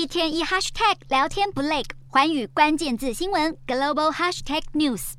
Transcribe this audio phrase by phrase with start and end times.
[0.00, 5.12] 一天一 hashtag 聊天不累，环宇关键字新闻 global hashtag news。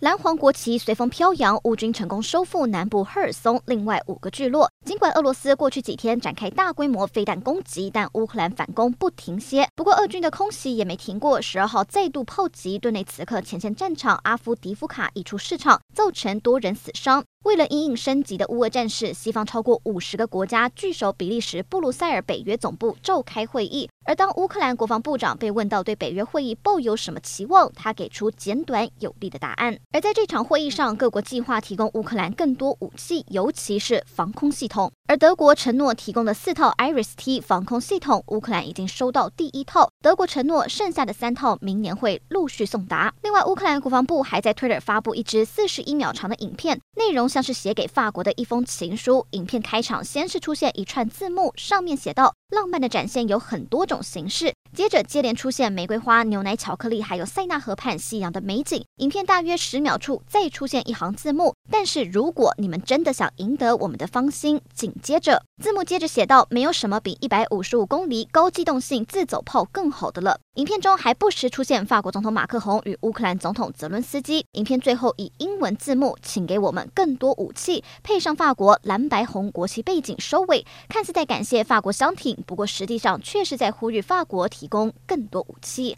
[0.00, 4.70] 蓝黄国旗随风飘扬，乌军成功收复南部赫尔松另外五个聚落。
[4.84, 9.66] 尽管俄罗斯过去几天展开大规模飞弹攻击，但乌克兰反攻不停歇。
[9.74, 17.24] 不过，俄军的空袭也没停过，十二号再度炮击顿内茨克前线战场阿夫迪夫卡一处市场，造成多人死伤。
[17.44, 23.88] 为了因应升级的乌俄战事，西方超过五十个国家聚首比利时布鲁塞尔北约总部召开会议。
[24.04, 29.78] 而当乌克兰国防部长被问到对北约会议抱有什么期望，他给出简短有力的答案。
[29.92, 34.90] 而在这场会议上，各国计划提供乌克兰更多武器，尤其是防空系统。
[35.06, 43.12] 而德国承诺提供的四套 IRIS-T 防空系统，乌克兰已经收到第一套，德国承诺剩下的三套明年会陆续送达。
[43.22, 49.26] 另外，乌克兰国防部还在 Twitter 发布一支四十一秒长的影片，内容像是写给法国的一封情书。
[49.30, 58.84] 影片开场先是出现一串字幕，上面写道：“浪漫的展现有很多种形式。”接着接连出现玫瑰花、牛奶、巧克力，还有塞纳河畔夕阳的美景。
[58.96, 61.54] 影片大约十秒处再出现一行字幕。
[61.70, 74.44] 但是如果你们真的想赢得我们的芳心，紧接着字幕接着写道：“没有什么比一百五十五公里高机动性自走炮更好的了。”影片中还不时出现法国总统马克宏与乌克兰总统泽伦斯基。
[74.52, 85.96] 影片最后以英文字幕，请给我们更多武器，配上法国蓝白红国旗背景收尾，看似在感谢法国相挺，不过实际上却是在呼吁法国提供更多武器。